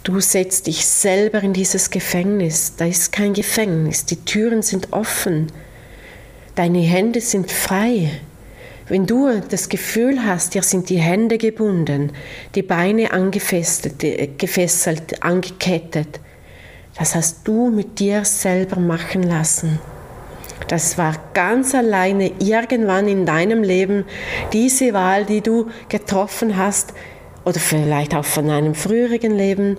Du 0.04 0.22
setzt 0.22 0.68
dich 0.68 0.86
selber 0.86 1.44
in 1.44 1.52
dieses 1.52 1.90
Gefängnis. 1.90 2.74
Da 2.78 2.86
ist 2.86 3.12
kein 3.12 3.34
Gefängnis. 3.34 4.06
Die 4.06 4.24
Türen 4.24 4.62
sind 4.62 4.94
offen. 4.94 5.52
Deine 6.58 6.80
Hände 6.80 7.22
sind 7.22 7.52
frei. 7.52 8.10
Wenn 8.88 9.06
du 9.06 9.30
das 9.48 9.70
Gefühl 9.70 10.26
hast, 10.26 10.56
dir 10.56 10.64
sind 10.64 10.90
die 10.90 10.98
Hände 10.98 11.38
gebunden, 11.38 12.12
die 12.56 12.64
Beine 12.64 13.14
angefesselt, 13.14 14.04
gefesselt, 14.40 15.22
angekettet, 15.22 16.20
das 16.98 17.14
hast 17.14 17.48
du 17.48 17.70
mit 17.70 18.00
dir 18.00 18.26
selber 18.26 18.80
machen 18.80 19.22
lassen. 19.22 19.78
Das 20.68 20.98
war 20.98 21.14
ganz 21.36 21.76
alleine 21.76 22.32
irgendwann 22.40 23.08
in 23.08 23.28
deinem 23.28 23.62
Leben 23.62 24.06
diese 24.52 24.94
Wahl, 24.94 25.26
die 25.26 25.42
du 25.42 25.68
getroffen 25.90 26.58
hast, 26.58 26.92
oder 27.46 27.60
vielleicht 27.60 28.16
auch 28.16 28.26
von 28.26 28.50
einem 28.50 28.74
früheren 28.74 29.38
Leben, 29.38 29.78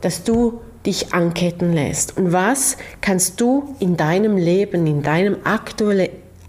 dass 0.00 0.22
du 0.22 0.60
dich 0.86 1.12
anketten 1.12 1.72
lässt. 1.72 2.16
Und 2.16 2.32
was 2.32 2.76
kannst 3.00 3.40
du 3.40 3.74
in 3.80 3.96
deinem 3.96 4.36
Leben, 4.36 4.86
in 4.86 5.02
deinem 5.02 5.36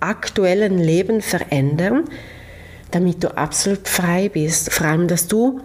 aktuellen 0.01 0.77
Leben 0.77 1.21
verändern, 1.21 2.05
damit 2.91 3.23
du 3.23 3.35
absolut 3.37 3.87
frei 3.87 4.29
bist? 4.29 4.71
Vor 4.71 4.87
allem, 4.87 5.07
dass 5.07 5.27
du 5.27 5.61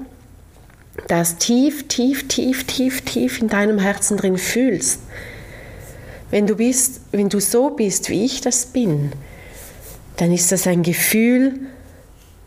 das 1.09 1.37
tief, 1.39 1.89
tief, 1.89 2.27
tief, 2.29 2.65
tief, 2.65 3.03
tief 3.03 3.41
in 3.41 3.49
deinem 3.49 3.79
Herzen 3.79 4.17
drin 4.17 4.39
fühlst. 4.39 5.01
Wenn 6.31 6.47
du 6.47 6.57
bist, 6.57 7.01
wenn 7.13 7.29
du 7.29 7.41
so 7.41 7.71
bist, 7.71 8.11
wie 8.11 8.25
ich 8.25 8.41
das 8.41 8.67
bin, 8.67 9.13
dann 10.17 10.33
ist 10.33 10.51
das 10.51 10.67
ein 10.67 10.83
Gefühl, 10.83 11.61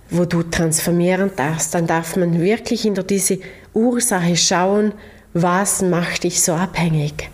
wo 0.09 0.25
du 0.25 0.43
transformieren 0.43 1.31
darfst. 1.35 1.73
Dann 1.73 1.87
darf 1.87 2.15
man 2.15 2.41
wirklich 2.41 2.81
hinter 2.81 3.03
diese 3.03 3.39
Ursache 3.73 4.35
schauen, 4.35 4.93
was 5.33 5.81
macht 5.81 6.23
dich 6.23 6.41
so 6.41 6.53
abhängig? 6.53 7.29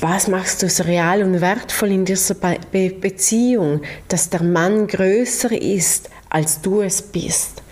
Was 0.00 0.28
machst 0.28 0.62
du 0.62 0.68
so 0.68 0.82
real 0.84 1.22
und 1.22 1.40
wertvoll 1.40 1.92
in 1.92 2.04
dieser 2.04 2.34
Be 2.34 2.90
Beziehung, 2.90 3.82
dass 4.08 4.30
der 4.30 4.42
Mann 4.42 4.86
größer 4.86 5.52
ist, 5.52 6.10
als 6.30 6.60
du 6.60 6.80
es 6.80 7.02
bist? 7.02 7.62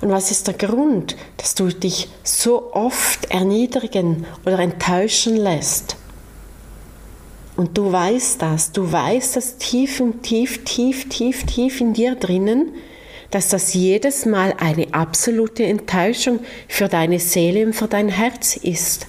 Und 0.00 0.10
was 0.10 0.30
ist 0.30 0.46
der 0.46 0.54
Grund, 0.54 1.16
dass 1.38 1.54
du 1.54 1.68
dich 1.68 2.08
so 2.22 2.72
oft 2.72 3.30
erniedrigen 3.30 4.26
oder 4.44 4.58
enttäuschen 4.58 5.36
lässt? 5.36 5.96
Und 7.56 7.78
du 7.78 7.90
weißt 7.90 8.42
das, 8.42 8.72
du 8.72 8.90
weißt 8.92 9.36
das 9.36 9.56
tief 9.56 10.00
und 10.00 10.22
tief, 10.22 10.62
tief, 10.64 11.08
tief, 11.08 11.44
tief 11.46 11.80
in 11.80 11.94
dir 11.94 12.14
drinnen, 12.14 12.72
dass 13.30 13.48
das 13.48 13.72
jedes 13.72 14.26
Mal 14.26 14.54
eine 14.58 14.92
absolute 14.92 15.64
Enttäuschung 15.64 16.40
für 16.68 16.88
deine 16.88 17.18
Seele 17.18 17.64
und 17.64 17.72
für 17.72 17.88
dein 17.88 18.10
Herz 18.10 18.56
ist. 18.56 19.06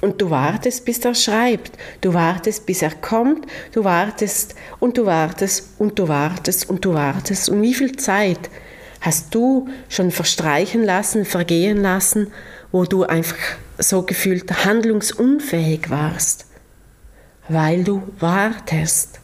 Und 0.00 0.20
du 0.20 0.30
wartest, 0.30 0.84
bis 0.84 1.00
er 1.00 1.14
schreibt, 1.14 1.72
du 2.00 2.14
wartest, 2.14 2.66
bis 2.66 2.82
er 2.82 2.92
kommt, 2.92 3.46
du 3.72 3.82
wartest 3.82 4.54
und 4.78 4.96
du 4.96 5.06
wartest 5.06 5.70
und 5.78 5.98
du 5.98 6.06
wartest 6.06 6.70
und 6.70 6.84
du 6.84 6.94
wartest. 6.94 7.48
Und 7.48 7.62
wie 7.62 7.74
viel 7.74 7.96
Zeit 7.96 8.48
hast 9.00 9.34
du 9.34 9.68
schon 9.88 10.10
verstreichen 10.10 10.84
lassen, 10.84 11.24
vergehen 11.24 11.82
lassen, 11.82 12.28
wo 12.70 12.84
du 12.84 13.04
einfach 13.04 13.36
so 13.78 14.02
gefühlt 14.02 14.64
handlungsunfähig 14.64 15.90
warst, 15.90 16.46
weil 17.48 17.82
du 17.84 18.02
wartest. 18.18 19.20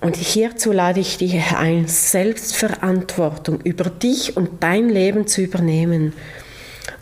Und 0.00 0.16
hierzu 0.16 0.72
lade 0.72 1.00
ich 1.00 1.18
dich 1.18 1.34
ein, 1.56 1.88
Selbstverantwortung 1.88 3.60
über 3.62 3.90
dich 3.90 4.36
und 4.36 4.62
dein 4.62 4.88
Leben 4.88 5.26
zu 5.26 5.40
übernehmen. 5.40 6.12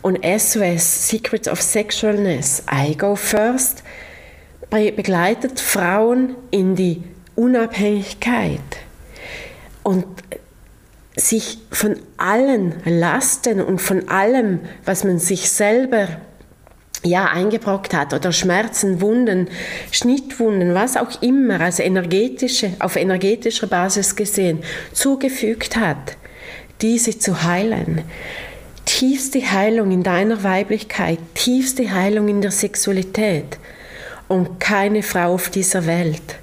Und 0.05 0.19
SOS, 0.23 1.07
Secrets 1.07 1.47
of 1.47 1.59
Sexualness, 1.59 2.61
I 2.71 2.95
Go 2.95 3.15
First, 3.15 3.81
begleitet 4.69 5.59
Frauen 5.59 6.35
in 6.51 6.75
die 6.75 7.01
Unabhängigkeit. 7.33 8.59
Und 9.81 10.05
sich 11.15 11.57
von 11.71 11.95
allen 12.17 12.75
Lasten 12.85 13.59
und 13.59 13.81
von 13.81 14.07
allem, 14.07 14.59
was 14.85 15.05
man 15.05 15.17
sich 15.17 15.49
selber 15.49 16.07
ja, 17.01 17.25
eingebrockt 17.25 17.95
hat 17.95 18.13
oder 18.13 18.31
Schmerzen, 18.31 19.01
Wunden, 19.01 19.49
Schnittwunden, 19.89 20.75
was 20.75 20.97
auch 20.97 21.19
immer, 21.23 21.59
also 21.61 21.81
energetische, 21.81 22.73
auf 22.77 22.95
energetischer 22.95 23.65
Basis 23.65 24.15
gesehen, 24.15 24.61
zugefügt 24.93 25.75
hat, 25.75 26.15
diese 26.79 27.17
zu 27.17 27.41
heilen. 27.41 28.03
Tiefste 28.85 29.51
Heilung 29.51 29.91
in 29.91 30.03
deiner 30.03 30.43
Weiblichkeit, 30.43 31.19
tiefste 31.33 31.91
Heilung 31.91 32.27
in 32.27 32.41
der 32.41 32.51
Sexualität 32.51 33.57
und 34.27 34.59
keine 34.59 35.03
Frau 35.03 35.33
auf 35.33 35.49
dieser 35.49 35.85
Welt 35.85 36.39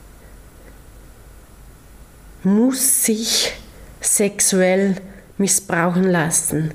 muss 2.45 3.05
sich 3.05 3.53
sexuell 4.01 4.97
missbrauchen 5.39 6.05
lassen. 6.05 6.73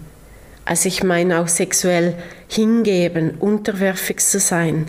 Also 0.66 0.88
ich 0.88 1.04
meine 1.04 1.40
auch 1.40 1.48
sexuell 1.48 2.16
hingeben, 2.48 3.32
unterwerfig 3.40 4.20
zu 4.20 4.40
sein 4.40 4.88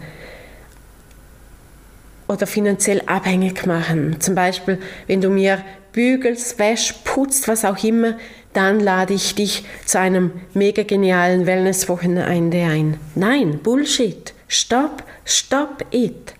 oder 2.27 2.47
finanziell 2.47 3.03
abhängig 3.07 3.67
machen. 3.67 4.21
Zum 4.21 4.35
Beispiel, 4.35 4.79
wenn 5.07 5.21
du 5.21 5.31
mir 5.31 5.65
bügelst, 5.93 6.59
wäschst, 6.59 7.05
putzt, 7.05 7.49
was 7.49 7.65
auch 7.65 7.83
immer, 7.83 8.17
dann 8.53 8.81
lade 8.81 9.15
ich 9.15 9.35
dich 9.35 9.65
zu 9.85 9.99
einem 9.99 10.33
mega 10.55 10.83
genialen 10.83 11.47
Wellnesswochenende 11.47 12.65
ein. 12.65 12.99
Nein, 13.15 13.61
Bullshit. 13.63 14.35
Stopp, 14.49 15.03
stop 15.25 15.85
it. 15.91 16.35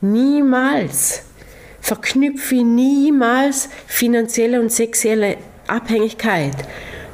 Niemals. 0.00 1.22
Verknüpfe 1.80 2.64
niemals 2.64 3.68
finanzielle 3.86 4.60
und 4.60 4.72
sexuelle 4.72 5.36
Abhängigkeit. 5.66 6.56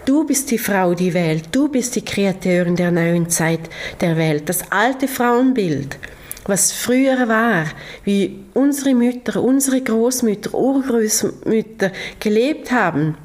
Du 0.04 0.24
bist 0.24 0.50
die 0.50 0.58
Frau, 0.58 0.94
die 0.94 1.14
wählt. 1.14 1.48
Du 1.52 1.68
bist 1.68 1.96
die 1.96 2.04
Kreateurin 2.04 2.76
der 2.76 2.90
neuen 2.90 3.30
Zeit 3.30 3.60
der 4.00 4.16
Welt. 4.16 4.48
Das 4.48 4.70
alte 4.70 5.08
Frauenbild, 5.08 5.98
was 6.46 6.72
früher 6.72 7.26
war, 7.26 7.64
wie 8.04 8.44
unsere 8.52 8.94
Mütter, 8.94 9.42
unsere 9.42 9.80
Großmütter, 9.80 10.52
Urgroßmütter 10.52 11.90
gelebt 12.20 12.70
haben, 12.70 13.16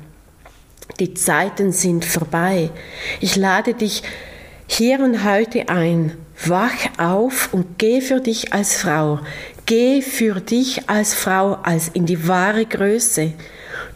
die 0.99 1.13
Zeiten 1.13 1.71
sind 1.71 2.05
vorbei. 2.05 2.69
Ich 3.19 3.35
lade 3.35 3.73
dich 3.73 4.03
hier 4.67 4.99
und 4.99 5.23
heute 5.23 5.69
ein. 5.69 6.17
Wach 6.45 6.97
auf 6.97 7.53
und 7.53 7.77
geh 7.77 8.01
für 8.01 8.21
dich 8.21 8.53
als 8.53 8.77
Frau. 8.77 9.19
Geh 9.65 10.01
für 10.01 10.39
dich 10.39 10.89
als 10.89 11.13
Frau 11.13 11.53
als 11.63 11.89
in 11.89 12.05
die 12.05 12.27
wahre 12.27 12.65
Größe. 12.65 13.33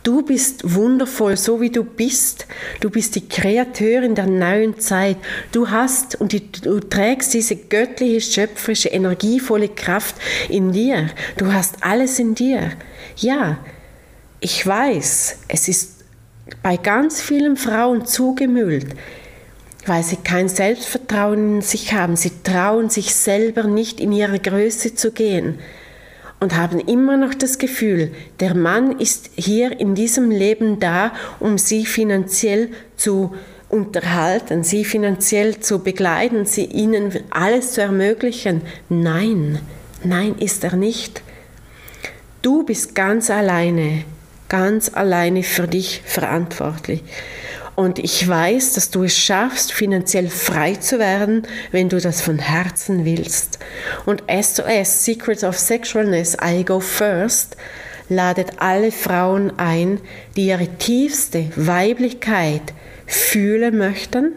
Du 0.04 0.22
bist 0.22 0.76
wundervoll, 0.76 1.38
so 1.38 1.62
wie 1.62 1.70
du 1.70 1.84
bist. 1.84 2.46
Du 2.82 2.90
bist 2.90 3.16
die 3.16 3.28
Kreateurin 3.28 4.16
der 4.16 4.28
neuen 4.28 4.78
Zeit. 4.80 5.16
Du 5.54 5.70
hast 5.70 6.20
und 6.20 6.34
du 6.66 6.80
trägst 6.82 7.34
diese 7.34 7.56
göttliche, 7.56 8.20
schöpferische, 8.20 8.90
energievolle 8.90 9.70
Kraft 9.70 10.16
in 10.50 10.74
dir. 10.74 11.10
Du 11.38 11.54
hast 11.54 11.78
alles 11.82 12.20
in 12.20 12.36
dir. 12.36 12.72
Ja, 13.16 13.60
ich 14.42 14.68
weiß, 14.68 15.38
es 15.48 15.70
ist 15.70 16.03
bei 16.62 16.78
ganz 16.78 17.22
vielen 17.22 17.58
Frauen 17.58 18.06
zugemüllt, 18.06 18.88
weil 19.86 20.04
sie 20.04 20.18
kein 20.18 20.50
Selbstvertrauen 20.50 21.56
in 21.56 21.62
sich 21.62 21.94
haben. 21.94 22.16
Sie 22.16 22.32
trauen 22.44 22.90
sich 22.90 23.16
selber 23.16 23.64
nicht 23.64 24.00
in 24.00 24.12
ihre 24.12 24.40
Größe 24.40 24.96
zu 24.96 25.12
gehen 25.12 25.60
und 26.40 26.56
haben 26.56 26.80
immer 26.80 27.16
noch 27.16 27.34
das 27.34 27.58
Gefühl, 27.58 28.12
der 28.42 28.56
Mann 28.56 29.00
ist 29.00 29.32
hier 29.36 29.80
in 29.80 29.96
diesem 29.96 30.30
Leben 30.30 30.80
da, 30.80 31.14
um 31.40 31.58
sie 31.58 31.86
finanziell 31.86 32.70
zu 32.98 33.34
unterhalten, 33.70 34.64
sie 34.64 34.84
finanziell 34.86 35.60
zu 35.62 35.80
begleiten, 35.80 36.46
sie 36.46 36.66
ihnen 36.66 37.12
alles 37.30 37.72
zu 37.72 37.82
ermöglichen. 37.82 38.62
Nein, 38.90 39.60
nein 40.04 40.36
ist 40.38 40.64
er 40.64 40.76
nicht. 40.76 41.22
Du 42.42 42.64
bist 42.64 42.94
ganz 42.94 43.30
alleine 43.30 44.04
ganz 44.54 44.92
alleine 44.94 45.42
für 45.42 45.68
dich 45.68 46.04
verantwortlich. 46.06 47.02
Und 47.74 47.98
ich 47.98 48.28
weiß, 48.28 48.74
dass 48.74 48.92
du 48.92 49.04
es 49.04 49.18
schaffst, 49.18 49.74
finanziell 49.74 50.28
frei 50.30 50.76
zu 50.76 51.00
werden, 51.00 51.48
wenn 51.72 51.90
du 51.90 52.00
das 52.00 52.22
von 52.22 52.38
Herzen 52.38 53.04
willst. 53.04 53.58
Und 54.06 54.22
SOS, 54.30 55.06
Secrets 55.06 55.44
of 55.44 55.58
Sexualness, 55.58 56.38
I 56.40 56.64
Go 56.64 56.80
First, 56.80 57.58
ladet 58.10 58.62
alle 58.62 58.92
Frauen 58.92 59.58
ein, 59.58 60.00
die 60.36 60.50
ihre 60.50 60.68
tiefste 60.68 61.48
Weiblichkeit 61.56 62.76
fühlen 63.08 63.76
möchten 63.76 64.34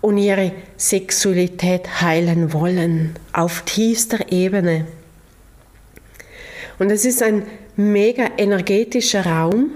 und 0.00 0.16
ihre 0.16 0.52
Sexualität 0.78 2.00
heilen 2.00 2.54
wollen, 2.54 3.18
auf 3.34 3.60
tiefster 3.66 4.32
Ebene. 4.32 4.86
Und 6.78 6.88
es 6.90 7.04
ist 7.04 7.22
ein 7.22 7.42
mega 7.90 8.30
energetischer 8.36 9.26
Raum 9.26 9.70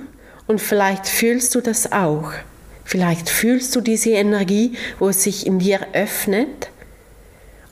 und 0.47 0.61
vielleicht 0.61 1.07
fühlst 1.07 1.55
du 1.55 1.61
das 1.61 1.93
auch. 1.93 2.33
Vielleicht 2.85 3.29
fühlst 3.29 3.75
du 3.75 3.81
diese 3.81 4.11
Energie, 4.11 4.77
wo 4.99 5.09
es 5.09 5.25
sich 5.25 5.47
in 5.47 5.59
dir 5.59 5.81
öffnet. 5.93 6.71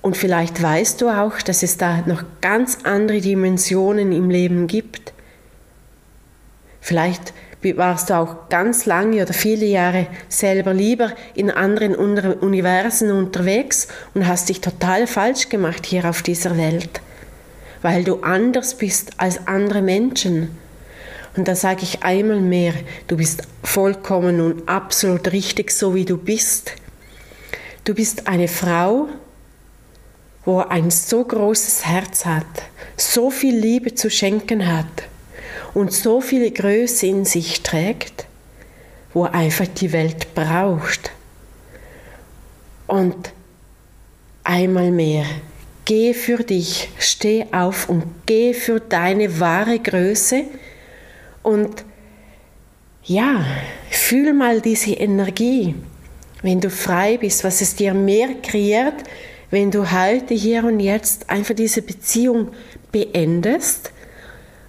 Und 0.02 0.16
vielleicht 0.16 0.60
weißt 0.60 1.00
du 1.00 1.08
auch, 1.08 1.40
dass 1.40 1.62
es 1.62 1.76
da 1.76 2.02
noch 2.06 2.24
ganz 2.40 2.78
andere 2.82 3.20
Dimensionen 3.20 4.10
im 4.10 4.28
Leben 4.28 4.66
gibt. 4.66 5.12
Vielleicht 6.80 7.32
warst 7.76 8.10
du 8.10 8.14
auch 8.14 8.50
ganz 8.50 8.84
lange 8.84 9.22
oder 9.22 9.32
viele 9.32 9.64
Jahre 9.64 10.08
selber 10.28 10.74
lieber 10.74 11.12
in 11.34 11.50
anderen 11.50 11.94
Universen 11.94 13.10
unterwegs 13.10 13.88
und 14.12 14.26
hast 14.26 14.50
dich 14.50 14.60
total 14.60 15.06
falsch 15.06 15.48
gemacht 15.48 15.86
hier 15.86 16.04
auf 16.04 16.22
dieser 16.22 16.58
Welt 16.58 17.00
weil 17.84 18.02
du 18.02 18.22
anders 18.22 18.78
bist 18.78 19.12
als 19.18 19.46
andere 19.46 19.82
Menschen. 19.82 20.56
Und 21.36 21.46
da 21.46 21.54
sage 21.54 21.82
ich 21.82 22.02
einmal 22.02 22.40
mehr, 22.40 22.72
du 23.08 23.18
bist 23.18 23.42
vollkommen 23.62 24.40
und 24.40 24.66
absolut 24.66 25.30
richtig 25.32 25.70
so, 25.70 25.94
wie 25.94 26.06
du 26.06 26.16
bist. 26.16 26.72
Du 27.84 27.94
bist 27.94 28.26
eine 28.26 28.48
Frau, 28.48 29.08
wo 30.46 30.60
ein 30.60 30.90
so 30.90 31.24
großes 31.24 31.84
Herz 31.84 32.24
hat, 32.24 32.46
so 32.96 33.30
viel 33.30 33.54
Liebe 33.54 33.94
zu 33.94 34.08
schenken 34.08 34.66
hat 34.66 35.02
und 35.74 35.92
so 35.92 36.22
viel 36.22 36.50
Größe 36.52 37.06
in 37.06 37.26
sich 37.26 37.62
trägt, 37.62 38.24
wo 39.12 39.24
einfach 39.24 39.66
die 39.66 39.92
Welt 39.92 40.34
braucht. 40.34 41.10
Und 42.86 43.34
einmal 44.42 44.90
mehr, 44.90 45.26
Geh 45.86 46.14
für 46.14 46.38
dich, 46.38 46.88
steh 46.98 47.44
auf 47.52 47.90
und 47.90 48.04
geh 48.24 48.54
für 48.54 48.80
deine 48.80 49.38
wahre 49.38 49.78
Größe. 49.78 50.44
Und 51.42 51.84
ja, 53.04 53.44
fühl 53.90 54.32
mal 54.32 54.62
diese 54.62 54.92
Energie, 54.92 55.74
wenn 56.40 56.60
du 56.60 56.70
frei 56.70 57.18
bist, 57.18 57.44
was 57.44 57.60
es 57.60 57.76
dir 57.76 57.92
mehr 57.92 58.28
kreiert, 58.42 58.94
wenn 59.50 59.70
du 59.70 59.92
heute, 59.92 60.32
hier 60.32 60.64
und 60.64 60.80
jetzt 60.80 61.28
einfach 61.28 61.54
diese 61.54 61.82
Beziehung 61.82 62.52
beendest, 62.90 63.92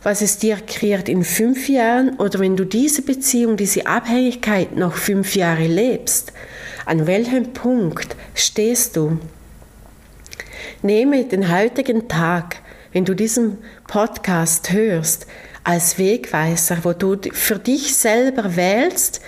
was 0.04 0.22
es 0.22 0.38
dir 0.38 0.58
kreiert 0.58 1.08
in 1.08 1.24
fünf 1.24 1.70
Jahren 1.70 2.18
oder 2.18 2.40
wenn 2.40 2.58
du 2.58 2.66
diese 2.66 3.02
Beziehung, 3.02 3.56
diese 3.56 3.88
Abhängigkeit 3.88 4.76
noch 4.76 4.96
fünf 4.96 5.36
Jahre 5.36 5.66
lebst, 5.66 6.34
an 6.86 7.08
welchem 7.08 7.54
Punkt 7.54 8.16
stehst 8.36 8.98
du? 8.98 9.18
Nehme 10.82 11.26
den 11.26 11.52
heutigen 11.52 12.08
Tag, 12.08 12.58
wenn 12.92 13.06
du 13.06 13.14
diesen 13.14 13.58
Podcast 13.88 14.72
hörst, 14.72 15.28
als 15.64 15.98
Wegweiser, 15.98 16.78
wo 16.84 16.94
du 16.94 17.18
für 17.34 17.60
dich 17.60 17.96
selber 17.96 18.56
wählst, 18.56 19.22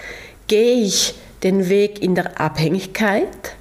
gehe 0.47 0.83
ich 0.83 1.15
den 1.43 1.67
Weg 1.69 2.01
in 2.01 2.15
der 2.15 2.39
Abhängigkeit 2.39 3.55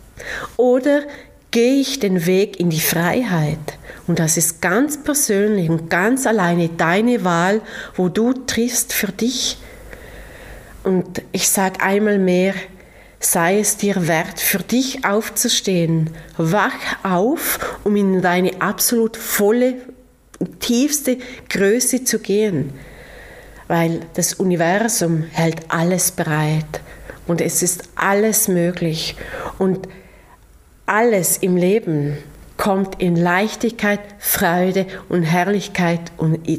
oder 0.56 1.02
gehe 1.50 1.80
ich 1.80 1.98
den 1.98 2.26
Weg 2.26 2.60
in 2.60 2.70
die 2.70 2.80
Freiheit. 2.80 3.78
Und 4.06 4.18
das 4.18 4.36
ist 4.36 4.60
ganz 4.62 5.02
persönlich 5.02 5.68
und 5.68 5.90
ganz 5.90 6.26
alleine 6.26 6.68
deine 6.68 7.24
Wahl, 7.24 7.60
wo 7.96 8.08
du 8.08 8.32
triffst 8.32 8.92
für 8.92 9.10
dich. 9.10 9.58
Und 10.84 11.22
ich 11.32 11.48
sage 11.48 11.80
einmal 11.80 12.18
mehr, 12.18 12.54
sei 13.20 13.58
es 13.60 13.76
dir 13.76 14.08
wert, 14.08 14.40
für 14.40 14.58
dich 14.58 15.04
aufzustehen. 15.04 16.10
Wach 16.36 16.72
auf, 17.02 17.78
um 17.84 17.96
in 17.96 18.22
deine 18.22 18.60
absolut 18.60 19.16
volle, 19.16 19.74
tiefste 20.60 21.18
Größe 21.48 22.04
zu 22.04 22.18
gehen. 22.18 22.72
Weil 23.68 24.00
das 24.14 24.34
Universum 24.34 25.24
hält 25.32 25.62
alles 25.68 26.12
bereit 26.12 26.80
und 27.26 27.40
es 27.40 27.62
ist 27.62 27.88
alles 27.96 28.48
möglich. 28.48 29.16
Und 29.58 29.88
alles 30.86 31.38
im 31.38 31.56
Leben 31.56 32.16
kommt 32.56 33.00
in 33.02 33.16
Leichtigkeit, 33.16 34.00
Freude 34.18 34.86
und 35.08 35.24
Herrlichkeit 35.24 36.12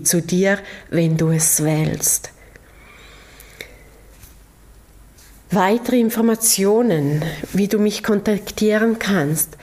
zu 0.03 0.21
dir, 0.21 0.59
wenn 0.89 1.17
du 1.17 1.29
es 1.29 1.63
wählst. 1.63 2.31
Weitere 5.51 5.97
Informationen, 5.97 7.23
wie 7.53 7.69
du 7.69 7.79
mich 7.79 8.03
kontaktieren 8.03 8.99
kannst, 8.99 9.57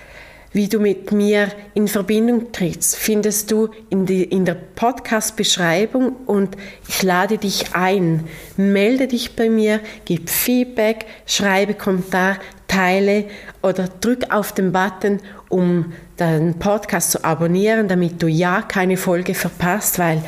wie 0.51 0.67
du 0.67 0.81
mit 0.81 1.13
mir 1.13 1.49
in 1.75 1.89
Verbindung 1.89 2.53
trittst, 2.53 2.97
findest 2.97 3.51
du 3.51 3.69
in, 3.91 4.07
die, 4.07 4.25
in 4.25 4.47
der 4.47 4.55
Podcast-Beschreibung 4.55 6.17
und 6.25 6.57
ich 6.89 7.03
lade 7.03 7.37
dich 7.37 7.75
ein. 7.75 8.27
Melde 8.57 9.09
dich 9.09 9.37
bei 9.37 9.51
mir, 9.51 9.81
gib 10.07 10.31
Feedback, 10.31 11.05
schreibe 11.27 11.75
Kommentar, 11.75 12.39
teile 12.67 13.27
oder 13.61 13.87
drück 14.01 14.33
auf 14.33 14.53
den 14.53 14.73
Button, 14.73 15.21
um 15.51 15.93
den 16.19 16.59
Podcast 16.59 17.11
zu 17.11 17.25
abonnieren, 17.25 17.89
damit 17.89 18.23
du 18.23 18.27
ja 18.27 18.63
keine 18.63 18.97
Folge 18.97 19.35
verpasst, 19.35 19.99
weil 19.99 20.23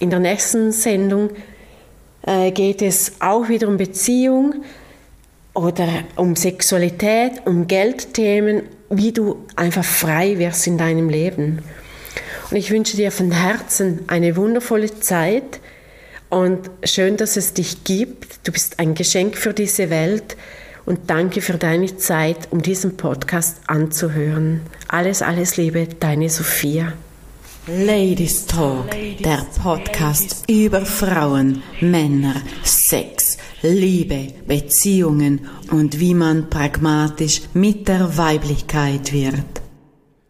in 0.00 0.10
der 0.10 0.18
nächsten 0.18 0.72
Sendung 0.72 1.30
äh, 2.26 2.50
geht 2.50 2.82
es 2.82 3.12
auch 3.20 3.48
wieder 3.48 3.68
um 3.68 3.76
Beziehung 3.76 4.64
oder 5.56 5.88
um 6.16 6.36
Sexualität, 6.36 7.46
um 7.46 7.66
Geldthemen, 7.66 8.62
wie 8.90 9.12
du 9.12 9.44
einfach 9.56 9.84
frei 9.84 10.38
wirst 10.38 10.66
in 10.66 10.78
deinem 10.78 11.08
Leben. 11.08 11.62
Und 12.50 12.56
ich 12.56 12.70
wünsche 12.70 12.96
dir 12.96 13.10
von 13.10 13.32
Herzen 13.32 14.00
eine 14.06 14.36
wundervolle 14.36 15.00
Zeit 15.00 15.60
Und 16.28 16.70
schön, 16.84 17.16
dass 17.16 17.36
es 17.36 17.54
dich 17.54 17.84
gibt. 17.84 18.46
Du 18.46 18.52
bist 18.52 18.78
ein 18.78 18.94
Geschenk 18.94 19.36
für 19.36 19.54
diese 19.54 19.90
Welt. 19.90 20.36
Und 20.84 21.10
danke 21.10 21.40
für 21.40 21.54
deine 21.54 21.96
Zeit, 21.96 22.48
um 22.50 22.62
diesen 22.62 22.96
Podcast 22.96 23.58
anzuhören. 23.66 24.60
Alles, 24.88 25.22
alles 25.22 25.56
Liebe, 25.56 25.88
deine 25.98 26.28
Sophia. 26.28 26.92
Ladies 27.66 28.46
Talk, 28.46 28.90
der 29.18 29.44
Podcast 29.60 30.44
über 30.48 30.86
Frauen, 30.86 31.62
Männer, 31.80 32.36
Sex, 32.62 33.38
Liebe, 33.62 34.28
Beziehungen 34.46 35.48
und 35.70 35.98
wie 35.98 36.14
man 36.14 36.50
pragmatisch 36.50 37.42
mit 37.54 37.88
der 37.88 38.16
Weiblichkeit 38.16 39.12
wird. 39.12 39.65